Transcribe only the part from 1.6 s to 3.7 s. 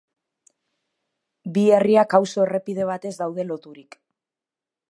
herriak, auzo-errepide batez daude